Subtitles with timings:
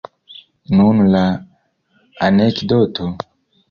[0.79, 1.23] Nun la
[2.31, 3.17] anekdoto.